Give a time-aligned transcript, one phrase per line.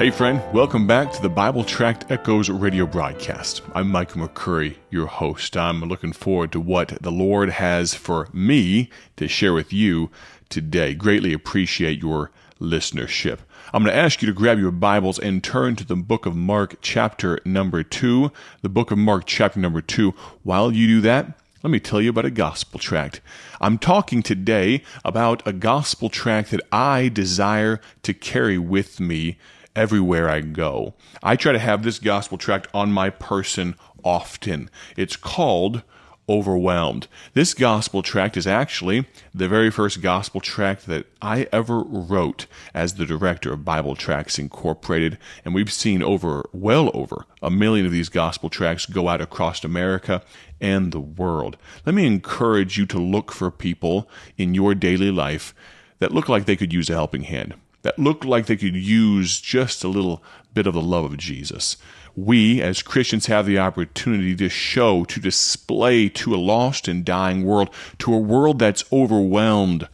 [0.00, 3.60] Hey, friend, welcome back to the Bible Tract Echoes radio broadcast.
[3.74, 5.58] I'm Mike McCurry, your host.
[5.58, 10.10] I'm looking forward to what the Lord has for me to share with you
[10.48, 10.94] today.
[10.94, 13.40] Greatly appreciate your listenership.
[13.74, 16.34] I'm going to ask you to grab your Bibles and turn to the book of
[16.34, 18.32] Mark, chapter number two.
[18.62, 20.14] The book of Mark, chapter number two.
[20.44, 23.20] While you do that, let me tell you about a gospel tract.
[23.60, 29.36] I'm talking today about a gospel tract that I desire to carry with me
[29.74, 30.94] everywhere I go.
[31.22, 33.74] I try to have this gospel tract on my person
[34.04, 34.70] often.
[34.96, 35.82] It's called
[36.28, 37.08] Overwhelmed.
[37.34, 42.94] This gospel tract is actually the very first gospel tract that I ever wrote as
[42.94, 47.90] the director of Bible Tracts Incorporated, and we've seen over, well over, a million of
[47.90, 50.22] these gospel tracts go out across America
[50.60, 51.56] and the world.
[51.84, 55.52] Let me encourage you to look for people in your daily life
[55.98, 59.40] that look like they could use a helping hand that looked like they could use
[59.40, 60.22] just a little
[60.54, 61.76] bit of the love of Jesus.
[62.16, 67.44] We, as Christians, have the opportunity to show, to display to a lost and dying
[67.44, 69.88] world, to a world that's overwhelmed.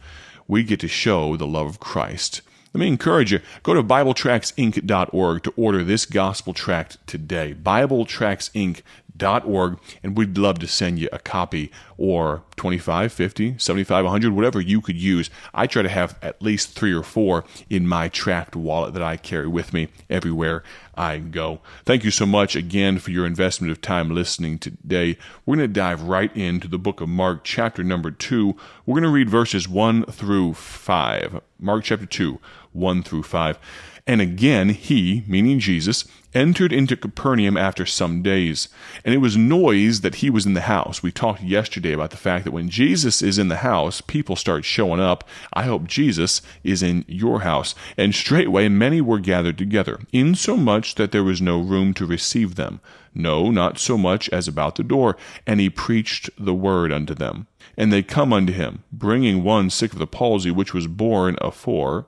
[0.47, 2.41] We get to show the love of Christ.
[2.73, 7.55] Let me encourage you go to BibleTractsInc.org to order this gospel tract today.
[7.61, 8.83] BibleTractsInc.org
[9.23, 14.59] org, and we'd love to send you a copy or 25, 50, 75, 100, whatever
[14.59, 15.29] you could use.
[15.53, 19.15] I try to have at least three or four in my tract wallet that I
[19.15, 20.63] carry with me everywhere
[20.95, 21.61] I go.
[21.85, 25.17] Thank you so much again for your investment of time listening today.
[25.45, 28.55] We're going to dive right into the book of Mark, chapter number 2.
[28.85, 31.41] We're going to read verses 1 through 5.
[31.59, 32.39] Mark chapter 2,
[32.73, 33.59] 1 through 5.
[34.07, 38.69] And again, he, meaning Jesus, entered into Capernaum after some days.
[39.03, 41.03] And it was noise that he was in the house.
[41.03, 44.63] We talked yesterday about the fact that when Jesus is in the house, people start
[44.63, 45.27] showing up.
[45.51, 47.75] I hope Jesus is in your house.
[47.97, 52.79] And straightway many were gathered together, insomuch that there was no room to receive them.
[53.13, 55.17] No, not so much as about the door.
[55.45, 57.47] And he preached the word unto them.
[57.75, 62.05] And they come unto him, bringing one sick of the palsy, which was borne afore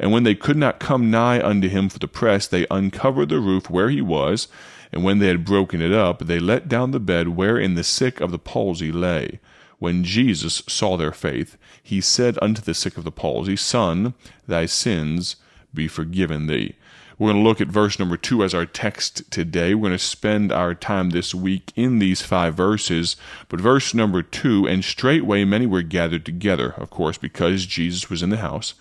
[0.00, 3.40] and when they could not come nigh unto him for the press, they uncovered the
[3.40, 4.48] roof where he was.
[4.92, 8.20] And when they had broken it up, they let down the bed wherein the sick
[8.20, 9.40] of the palsy lay.
[9.78, 14.14] When Jesus saw their faith, he said unto the sick of the palsy, Son,
[14.46, 15.36] thy sins
[15.72, 16.74] be forgiven thee.
[17.18, 19.74] We're going to look at verse number two as our text today.
[19.74, 23.16] We're going to spend our time this week in these five verses.
[23.48, 28.22] But verse number two, and straightway many were gathered together, of course, because Jesus was
[28.22, 28.74] in the house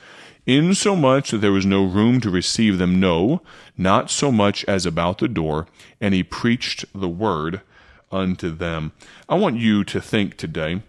[0.47, 3.41] insomuch that there was no room to receive them, no,
[3.78, 5.68] not so much as about the door,
[6.00, 7.62] and he preached the word
[8.12, 8.91] unto them.
[9.28, 10.81] I want you to think today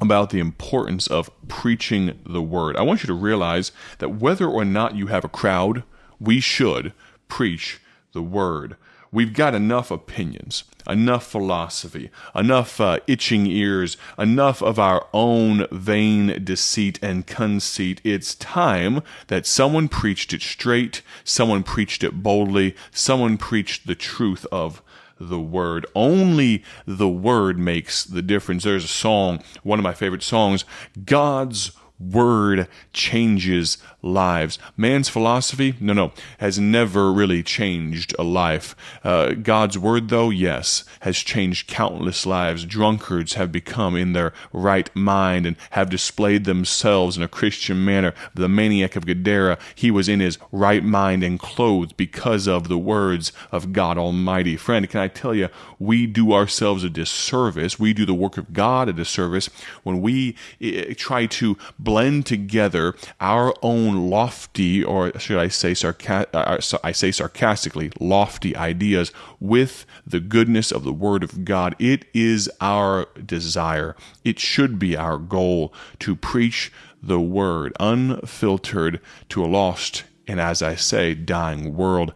[0.00, 2.76] about the importance of preaching the word.
[2.76, 5.84] I want you to realize that whether or not you have a crowd,
[6.20, 6.92] we should
[7.28, 7.80] preach
[8.12, 8.76] the word.
[9.12, 16.42] We've got enough opinions, enough philosophy, enough uh, itching ears, enough of our own vain
[16.42, 18.00] deceit and conceit.
[18.04, 24.46] It's time that someone preached it straight, someone preached it boldly, someone preached the truth
[24.50, 24.82] of
[25.28, 25.86] the word.
[25.94, 28.64] Only the word makes the difference.
[28.64, 30.64] There's a song, one of my favorite songs,
[31.04, 31.72] God's
[32.10, 34.58] word changes lives.
[34.76, 38.74] Man's philosophy, no, no, has never really changed a life.
[39.04, 42.64] Uh, God's word, though, yes, has changed countless lives.
[42.64, 48.12] Drunkards have become in their right mind and have displayed themselves in a Christian manner.
[48.34, 52.78] The maniac of Gadara, he was in his right mind and clothed because of the
[52.78, 54.56] words of God Almighty.
[54.56, 55.48] Friend, can I tell you,
[55.78, 57.78] we do ourselves a disservice.
[57.78, 59.48] We do the work of God a disservice
[59.82, 61.56] when we uh, try to
[61.92, 68.56] blend together our own lofty, or should I say, sarca- uh, I say sarcastically, lofty
[68.56, 71.76] ideas with the goodness of the Word of God.
[71.78, 73.94] It is our desire,
[74.24, 76.72] it should be our goal to preach
[77.02, 78.98] the Word unfiltered
[79.28, 82.14] to a lost and, as I say, dying world.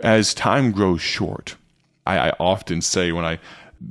[0.00, 1.54] As time grows short,
[2.04, 3.38] I, I often say when I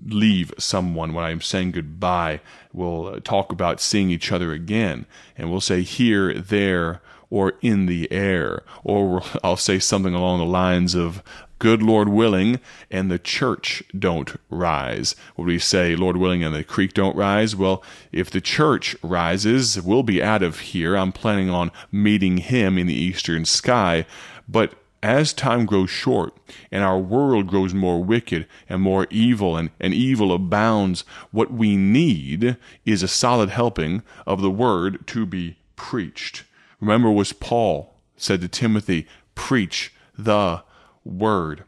[0.05, 2.41] leave someone when I'm saying goodbye.
[2.73, 5.05] We'll uh, talk about seeing each other again,
[5.37, 8.63] and we'll say here, there, or in the air.
[8.83, 11.23] Or I'll say something along the lines of,
[11.59, 12.59] good Lord willing,
[12.89, 15.15] and the church don't rise.
[15.37, 17.55] Would we say, Lord willing, and the creek don't rise?
[17.55, 20.95] Well, if the church rises, we'll be out of here.
[20.95, 24.05] I'm planning on meeting him in the eastern sky.
[24.47, 26.33] But as time grows short
[26.71, 31.77] and our world grows more wicked and more evil and, and evil abounds, what we
[31.77, 36.43] need is a solid helping of the word to be preached.
[36.81, 40.63] Remember, was Paul said to Timothy, preach the
[41.05, 41.63] word.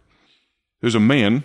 [0.81, 1.43] There's a man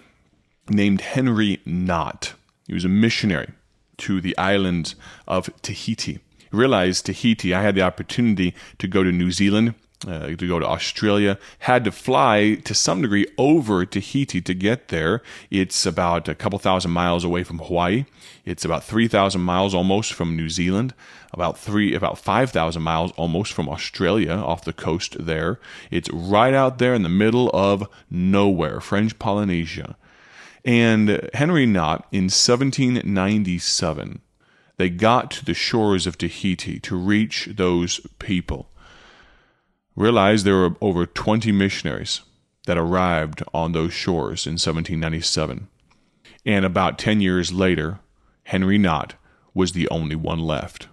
[0.68, 2.34] named Henry Nott.
[2.66, 3.52] He was a missionary
[3.98, 4.94] to the island
[5.28, 6.18] of Tahiti.
[6.38, 9.74] He realized Tahiti, I had the opportunity to go to New Zealand
[10.06, 14.88] uh, to go to Australia, had to fly to some degree over Tahiti to get
[14.88, 15.22] there.
[15.50, 18.04] It's about a couple thousand miles away from Hawaii.
[18.44, 20.94] It's about 3,000 miles almost from New Zealand,
[21.32, 25.58] about three, about 5,000 miles almost from Australia off the coast there.
[25.90, 29.96] It's right out there in the middle of nowhere, French Polynesia.
[30.64, 34.20] And Henry Nott in 1797,
[34.76, 38.68] they got to the shores of Tahiti to reach those people
[39.96, 42.20] realized there were over 20 missionaries
[42.66, 45.68] that arrived on those shores in 1797.
[46.44, 47.98] And about 10 years later,
[48.44, 49.14] Henry Nott
[49.54, 50.88] was the only one left.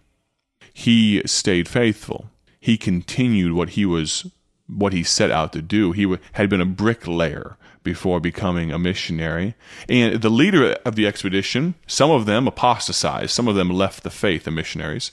[0.73, 2.29] He stayed faithful.
[2.59, 4.25] He continued what he was
[4.67, 5.91] what he set out to do.
[5.91, 9.55] He had been a bricklayer before becoming a missionary.
[9.89, 14.09] And the leader of the expedition, some of them apostatized, some of them left the
[14.09, 15.11] faith, the missionaries.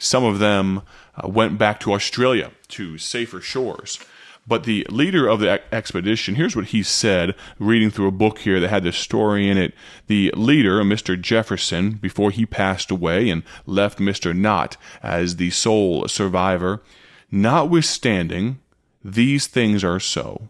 [0.00, 0.80] Some of them
[1.14, 4.00] uh, went back to Australia to safer shores.
[4.46, 8.58] But the leader of the expedition, here's what he said, reading through a book here
[8.58, 9.74] that had this story in it.
[10.06, 11.20] The leader, Mr.
[11.20, 14.34] Jefferson, before he passed away and left Mr.
[14.34, 16.82] Nott as the sole survivor,
[17.30, 18.58] notwithstanding
[19.04, 20.48] these things are so,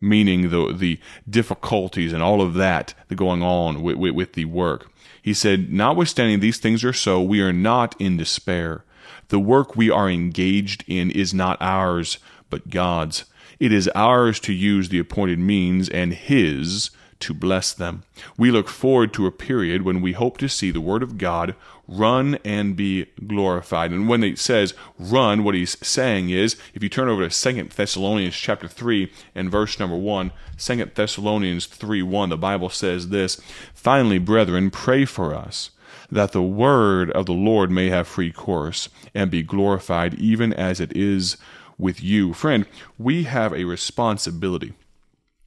[0.00, 4.90] meaning the, the difficulties and all of that going on with, with, with the work.
[5.20, 8.84] He said, notwithstanding these things are so, we are not in despair
[9.32, 12.18] the work we are engaged in is not ours,
[12.50, 13.24] but God's.
[13.58, 16.90] It is ours to use the appointed means and His
[17.20, 18.02] to bless them.
[18.36, 21.54] We look forward to a period when we hope to see the Word of God
[21.88, 23.90] run and be glorified.
[23.90, 27.70] And when it says run, what he's saying is, if you turn over to Second
[27.70, 33.40] Thessalonians chapter 3 and verse number 1, 2 Thessalonians 3 1, the Bible says this
[33.72, 35.70] Finally, brethren, pray for us
[36.12, 40.78] that the word of the Lord may have free course and be glorified, even as
[40.78, 41.38] it is
[41.78, 42.34] with you.
[42.34, 42.66] Friend,
[42.98, 44.74] we have a responsibility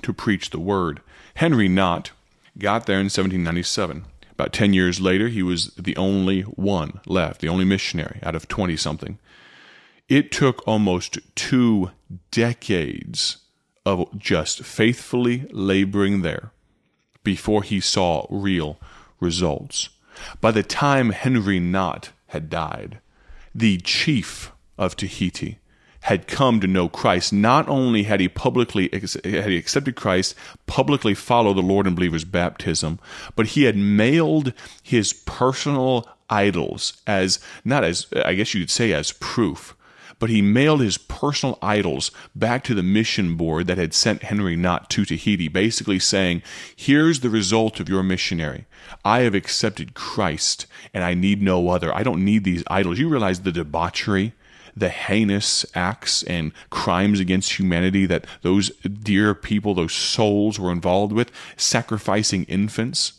[0.02, 1.02] to preach the word.
[1.36, 2.12] Henry Nott
[2.58, 4.06] got there in 1797.
[4.32, 8.48] About 10 years later, he was the only one left, the only missionary out of
[8.48, 9.20] 20 something.
[10.10, 11.92] It took almost two
[12.32, 13.38] decades
[13.86, 16.52] of just faithfully laboring there
[17.24, 18.80] before he saw real
[19.20, 19.90] results.
[20.42, 23.00] By the time Henry Nott had died,
[23.54, 25.60] the chief of Tahiti
[26.02, 27.34] had come to know Christ.
[27.34, 30.36] Not only had he publicly had he accepted Christ,
[30.68, 33.00] publicly followed the Lord and believers' baptism,
[33.36, 34.54] but he had mailed
[34.84, 39.76] his personal idols as not as I guess you could say as proof
[40.20, 44.56] but he mailed his personal idols back to the mission board that had sent Henry
[44.56, 46.42] Nott to Tahiti, basically saying,
[46.76, 48.66] Here's the result of your missionary.
[49.04, 51.94] I have accepted Christ, and I need no other.
[51.94, 53.00] I don't need these idols.
[53.00, 54.34] You realize the debauchery?
[54.78, 61.14] the heinous acts and crimes against humanity that those dear people, those souls were involved
[61.14, 63.14] with, sacrificing infants,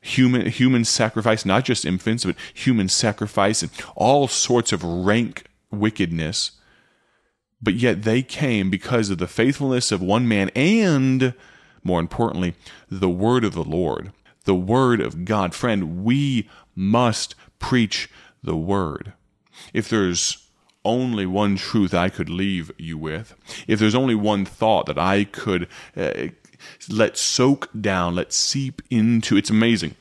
[0.00, 6.52] human human sacrifice, not just infants, but human sacrifice and all sorts of rank wickedness,
[7.60, 11.34] but yet they came because of the faithfulness of one man and,
[11.82, 12.54] more importantly,
[12.90, 14.12] the word of the Lord,
[14.44, 15.54] the word of God.
[15.54, 18.10] Friend, we must preach
[18.42, 19.12] the word.
[19.72, 20.48] If there's
[20.84, 23.34] only one truth I could leave you with,
[23.68, 26.28] if there's only one thought that I could uh,
[26.88, 29.94] let soak down, let seep into, it's amazing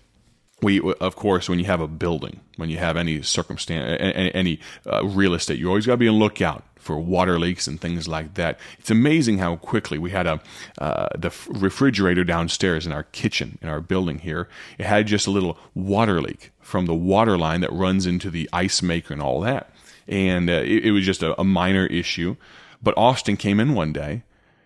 [0.61, 5.03] we of course when you have a building when you have any circumstance any, uh,
[5.05, 8.33] real estate you always got to be on lookout for water leaks and things like
[8.33, 8.59] that.
[8.79, 10.41] It's amazing how quickly we had a
[10.79, 14.49] uh, the refrigerator downstairs in our kitchen in our building here.
[14.77, 18.49] It had just a little water leak from the water line that runs into the
[18.51, 19.71] ice maker and all that.
[20.07, 22.35] And uh, it, it was just a, a minor issue.
[22.81, 24.23] But austin came in one day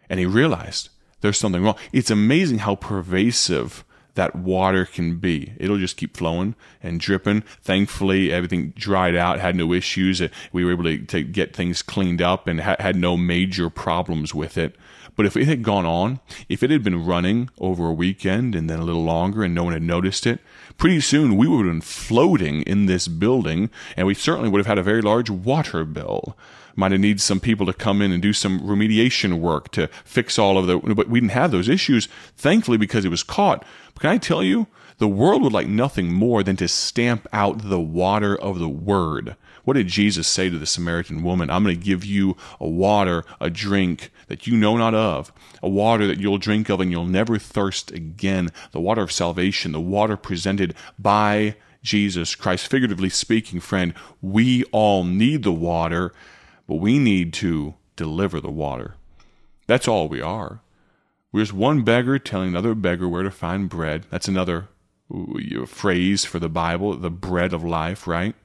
[0.09, 1.75] and he realized there's something wrong.
[1.91, 3.83] It's amazing how pervasive
[4.15, 5.53] that water can be.
[5.57, 7.41] It'll just keep flowing and dripping.
[7.61, 10.21] Thankfully, everything dried out, had no issues.
[10.51, 14.33] We were able to, to get things cleaned up and ha- had no major problems
[14.33, 14.75] with it.
[15.15, 16.19] But if it had gone on,
[16.49, 19.63] if it had been running over a weekend and then a little longer and no
[19.63, 20.39] one had noticed it,
[20.77, 24.67] pretty soon we would have been floating in this building and we certainly would have
[24.67, 26.37] had a very large water bill
[26.75, 30.37] might have needed some people to come in and do some remediation work to fix
[30.37, 33.63] all of the, but we didn't have those issues, thankfully, because it was caught.
[33.93, 37.69] But can I tell you, the world would like nothing more than to stamp out
[37.69, 41.49] the water of the word What did Jesus say to the Samaritan woman?
[41.49, 45.67] I'm going to give you a water, a drink that you know not of, a
[45.67, 49.81] water that you'll drink of and you'll never thirst again, the water of salvation, the
[49.81, 52.67] water presented by Jesus Christ.
[52.67, 56.13] Figuratively speaking, friend, we all need the water,
[56.67, 58.95] but we need to deliver the water.
[59.67, 60.61] That's all we are.
[61.31, 64.05] We're just one beggar telling another beggar where to find bread.
[64.09, 64.69] That's another
[65.65, 68.35] phrase for the Bible, the bread of life, right?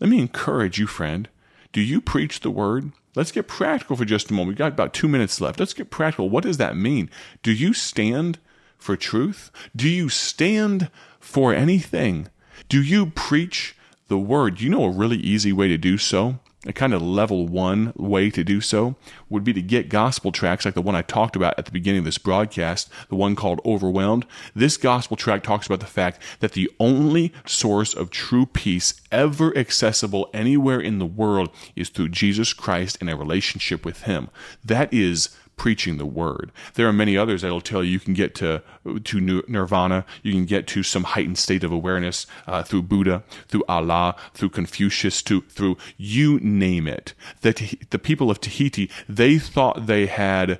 [0.00, 1.28] Let me encourage you, friend.
[1.72, 2.92] Do you preach the word?
[3.14, 4.48] Let's get practical for just a moment.
[4.48, 5.60] We've got about two minutes left.
[5.60, 6.28] Let's get practical.
[6.28, 7.08] What does that mean?
[7.42, 8.38] Do you stand
[8.76, 9.50] for truth?
[9.74, 12.28] Do you stand for anything?
[12.68, 13.76] Do you preach
[14.08, 14.60] the word?
[14.60, 16.38] You know a really easy way to do so?
[16.66, 18.96] A kind of level one way to do so
[19.28, 22.00] would be to get gospel tracts like the one I talked about at the beginning
[22.00, 24.24] of this broadcast, the one called Overwhelmed.
[24.54, 29.56] This gospel tract talks about the fact that the only source of true peace ever
[29.56, 34.30] accessible anywhere in the world is through Jesus Christ and a relationship with Him.
[34.64, 36.52] That is preaching the word.
[36.74, 38.62] There are many others that'll tell you you can get to
[39.04, 43.64] to nirvana, you can get to some heightened state of awareness uh, through Buddha, through
[43.68, 47.14] Allah, through Confucius, to through you name it.
[47.42, 50.58] That the people of Tahiti they thought they had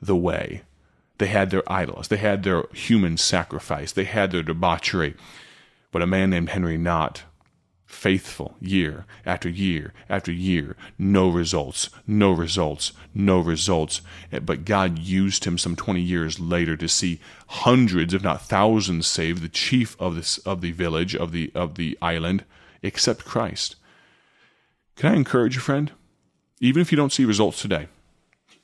[0.00, 0.62] the way.
[1.18, 5.14] They had their idols, they had their human sacrifice, they had their debauchery.
[5.92, 7.22] But a man named Henry Nott
[7.92, 14.00] faithful year after year after year, no results, no results, no results.
[14.32, 19.06] Eh, but God used him some 20 years later to see hundreds, if not thousands,
[19.06, 22.44] saved, the chief of this of the village, of the of the island,
[22.82, 23.76] except Christ.
[24.96, 25.92] Can I encourage you, friend?
[26.60, 27.88] Even if you don't see results today,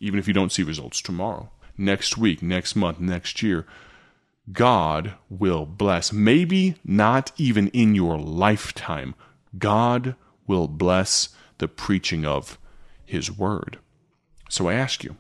[0.00, 3.66] even if you don't see results tomorrow, next week, next month, next year,
[4.52, 6.12] God will bless.
[6.12, 9.14] Maybe not even in your lifetime.
[9.59, 10.14] God
[10.47, 12.59] will bless the preaching of
[13.05, 13.78] His Word.
[14.49, 15.17] So I ask you,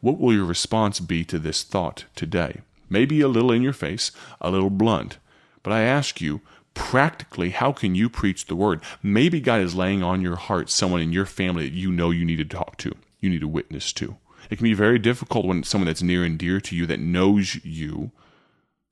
[0.00, 2.62] what will your response be to this thought today?
[2.90, 4.10] Maybe a little in your face,
[4.40, 5.18] a little blunt,
[5.62, 6.40] but I ask you,
[6.74, 8.80] practically, how can you preach the Word?
[9.02, 12.24] Maybe God is laying on your heart someone in your family that you know you
[12.24, 14.16] need to talk to, you need to witness to.
[14.50, 17.62] It can be very difficult when someone that's near and dear to you that knows
[17.64, 18.12] you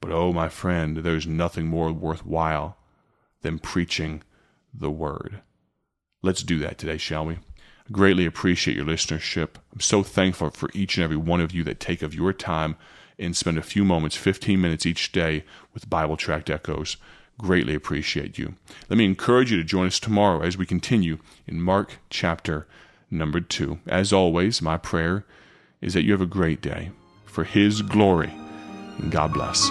[0.00, 2.76] but oh, my friend, there's nothing more worthwhile
[3.42, 4.22] than preaching
[4.72, 5.40] the word.
[6.22, 7.34] Let's do that today, shall we?
[7.34, 9.56] I greatly appreciate your listenership.
[9.72, 12.76] I'm so thankful for each and every one of you that take of your time
[13.18, 16.96] and spend a few moments, 15 minutes each day with Bible Tract Echoes.
[17.38, 18.54] Greatly appreciate you.
[18.88, 22.66] Let me encourage you to join us tomorrow as we continue in Mark chapter
[23.10, 23.78] number 2.
[23.86, 25.24] As always, my prayer
[25.80, 26.90] is that you have a great day
[27.24, 28.32] for His glory.
[29.10, 29.70] God bless.